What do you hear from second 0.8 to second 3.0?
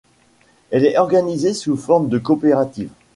est organisée sous forme de coopérative.